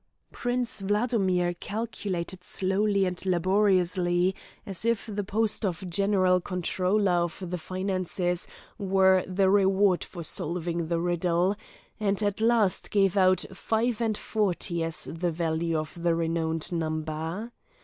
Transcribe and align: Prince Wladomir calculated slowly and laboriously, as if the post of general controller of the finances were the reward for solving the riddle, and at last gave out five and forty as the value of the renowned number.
Prince 0.31 0.81
Wladomir 0.81 1.53
calculated 1.59 2.43
slowly 2.43 3.05
and 3.05 3.23
laboriously, 3.23 4.33
as 4.65 4.83
if 4.83 5.05
the 5.05 5.23
post 5.23 5.63
of 5.63 5.87
general 5.91 6.41
controller 6.41 7.11
of 7.11 7.43
the 7.51 7.57
finances 7.59 8.47
were 8.79 9.23
the 9.27 9.47
reward 9.47 10.03
for 10.03 10.23
solving 10.23 10.87
the 10.87 10.99
riddle, 10.99 11.55
and 11.99 12.23
at 12.23 12.41
last 12.41 12.89
gave 12.89 13.15
out 13.15 13.45
five 13.53 14.01
and 14.01 14.17
forty 14.17 14.83
as 14.83 15.03
the 15.03 15.29
value 15.29 15.77
of 15.77 16.01
the 16.01 16.15
renowned 16.15 16.71
number. 16.71 17.51